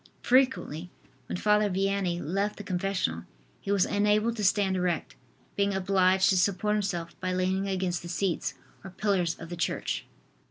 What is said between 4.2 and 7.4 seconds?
to stand erect, being obliged to support himself by